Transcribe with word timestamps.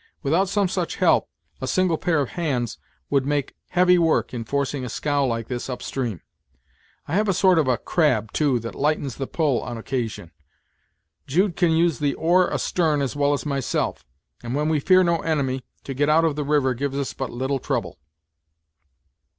Without 0.23 0.49
some 0.49 0.67
such 0.67 0.95
help, 0.95 1.29
a 1.61 1.67
single 1.67 1.95
pair 1.99 2.21
of 2.21 2.29
hands 2.29 2.79
would 3.11 3.23
make 3.23 3.53
heavy 3.67 3.99
work 3.99 4.33
in 4.33 4.43
forcing 4.43 4.83
a 4.83 4.89
scow 4.89 5.23
like 5.23 5.47
this 5.47 5.69
up 5.69 5.83
stream. 5.83 6.21
I 7.07 7.13
have 7.13 7.29
a 7.29 7.35
sort 7.35 7.59
of 7.59 7.67
a 7.67 7.77
crab, 7.77 8.31
too, 8.31 8.57
that 8.61 8.73
lightens 8.73 9.17
the 9.17 9.27
pull, 9.27 9.61
on 9.61 9.77
occasion. 9.77 10.31
Jude 11.27 11.55
can 11.55 11.69
use 11.73 11.99
the 11.99 12.15
oar 12.15 12.51
astern 12.51 12.99
as 12.99 13.15
well 13.15 13.31
as 13.33 13.45
myself; 13.45 14.03
and 14.41 14.55
when 14.55 14.69
we 14.69 14.79
fear 14.79 15.03
no 15.03 15.17
enemy, 15.21 15.63
to 15.83 15.93
get 15.93 16.09
out 16.09 16.25
of 16.25 16.35
the 16.35 16.43
river 16.43 16.73
gives 16.73 16.97
us 16.97 17.13
but 17.13 17.29
little 17.29 17.59
trouble." 17.59 17.99